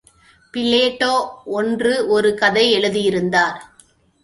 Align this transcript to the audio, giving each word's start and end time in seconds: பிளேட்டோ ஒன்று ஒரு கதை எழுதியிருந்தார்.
பிளேட்டோ 0.53 1.27
ஒன்று 1.45 2.07
ஒரு 2.07 2.33
கதை 2.33 2.71
எழுதியிருந்தார். 2.71 3.71